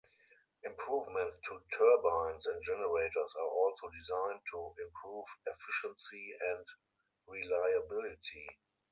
[0.63, 6.65] Improvements to turbines and generators are also designed to improve efficiency and
[7.27, 8.47] reliability.